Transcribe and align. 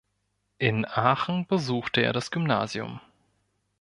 In 0.57 0.85
Aachen 0.87 1.45
besuchte 1.45 2.01
er 2.01 2.11
das 2.11 2.31
Gymnasium. 2.31 3.01